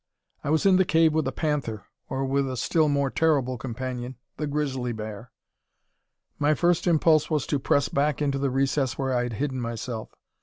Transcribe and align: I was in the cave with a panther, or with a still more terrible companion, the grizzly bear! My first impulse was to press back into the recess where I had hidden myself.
I 0.43 0.49
was 0.49 0.65
in 0.65 0.77
the 0.77 0.83
cave 0.83 1.13
with 1.13 1.27
a 1.27 1.31
panther, 1.31 1.85
or 2.09 2.25
with 2.25 2.49
a 2.49 2.57
still 2.57 2.89
more 2.89 3.11
terrible 3.11 3.59
companion, 3.59 4.15
the 4.37 4.47
grizzly 4.47 4.93
bear! 4.93 5.31
My 6.39 6.55
first 6.55 6.87
impulse 6.87 7.29
was 7.29 7.45
to 7.45 7.59
press 7.59 7.87
back 7.87 8.19
into 8.19 8.39
the 8.39 8.49
recess 8.49 8.97
where 8.97 9.13
I 9.15 9.21
had 9.21 9.33
hidden 9.33 9.61
myself. 9.61 10.09